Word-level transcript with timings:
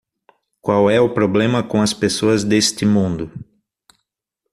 qual 0.61 0.89
é 0.89 0.99
o 0.99 1.13
problema 1.13 1.61
com 1.61 1.79
as 1.79 1.93
pessoas 1.93 2.43
deste 2.43 2.87
mundo 2.87 3.31